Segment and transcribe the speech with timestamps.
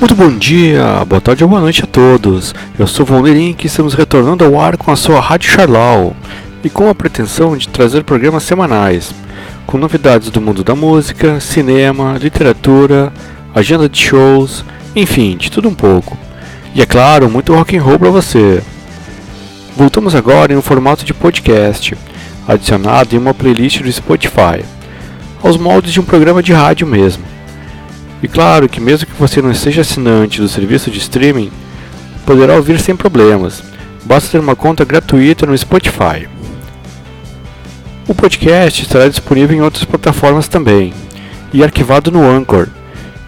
[0.00, 2.54] Muito bom dia, boa tarde ou boa noite a todos.
[2.78, 6.14] Eu sou Valneirinho e estamos retornando ao ar com a sua Rádio Charlau
[6.62, 9.12] e com a pretensão de trazer programas semanais
[9.66, 13.12] com novidades do mundo da música, cinema, literatura,
[13.52, 14.64] agenda de shows,
[14.94, 16.16] enfim, de tudo um pouco.
[16.76, 18.62] E é claro, muito rock and roll para você.
[19.76, 21.96] Voltamos agora em um formato de podcast,
[22.46, 24.64] adicionado em uma playlist do Spotify,
[25.42, 27.37] aos moldes de um programa de rádio mesmo.
[28.22, 31.50] E claro que mesmo que você não esteja assinante do serviço de streaming,
[32.26, 33.62] poderá ouvir sem problemas.
[34.04, 36.28] Basta ter uma conta gratuita no Spotify.
[38.08, 40.92] O podcast estará disponível em outras plataformas também
[41.52, 42.68] e arquivado no Anchor.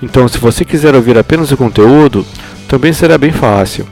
[0.02, 2.26] Então, se você quiser ouvir apenas o conteúdo,
[2.66, 3.86] também será bem fácil.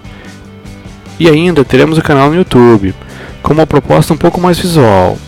[1.21, 2.95] E ainda teremos o canal no YouTube,
[3.43, 5.19] com uma proposta um pouco mais visual,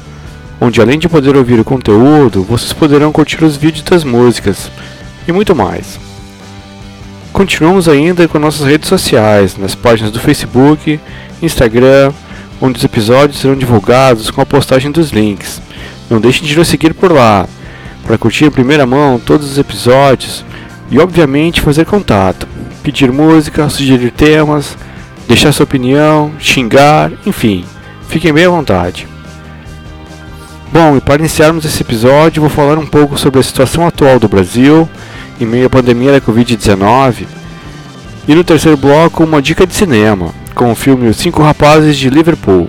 [0.61, 4.70] onde além de poder ouvir o conteúdo, vocês poderão curtir os vídeos das músicas
[5.31, 5.98] e muito mais.
[7.33, 11.00] Continuamos ainda com nossas redes sociais, nas páginas do Facebook,
[11.41, 12.12] Instagram,
[12.61, 15.62] onde os episódios serão divulgados com a postagem dos links.
[16.11, 17.47] Não deixe de nos seguir por lá,
[18.05, 20.45] para curtir em primeira mão todos os episódios
[20.91, 22.47] e, obviamente, fazer contato,
[22.83, 24.77] pedir música, sugerir temas,
[25.28, 27.65] deixar sua opinião, xingar, enfim,
[28.09, 29.06] fiquem bem à vontade.
[30.72, 34.28] Bom, e para iniciarmos esse episódio, vou falar um pouco sobre a situação atual do
[34.28, 34.89] Brasil
[35.41, 37.27] em meio à pandemia da Covid-19.
[38.28, 42.10] E no terceiro bloco, uma dica de cinema, com o filme Os Cinco Rapazes de
[42.10, 42.69] Liverpool.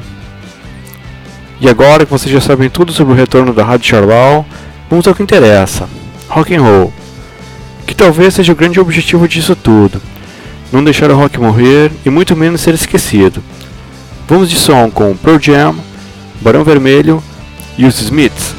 [1.59, 4.45] E agora que vocês já sabem tudo sobre o retorno da Rádio Charlau,
[4.89, 5.88] vamos ao que interessa:
[6.28, 6.94] rock and roll.
[7.86, 10.02] Que talvez seja o grande objetivo disso tudo.
[10.72, 13.44] Não deixar o rock morrer e muito menos ser esquecido.
[14.28, 15.75] Vamos de som com Pearl Jam,
[16.39, 17.22] Barão Vermelho
[17.78, 18.56] e os Smiths.